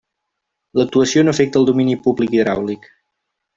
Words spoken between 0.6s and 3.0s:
L'actuació no afecta el domini públic hidràulic.